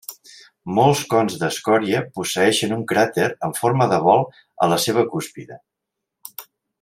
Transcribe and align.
Molts 0.77 1.01
cons 1.11 1.35
d'escòria 1.41 2.01
posseeixen 2.15 2.73
un 2.79 2.83
cràter 2.93 3.29
amb 3.49 3.59
forma 3.61 3.89
de 3.95 4.03
bol 4.11 4.25
en 4.33 4.73
la 4.77 4.83
seva 4.89 5.05
cúspide. 5.13 5.63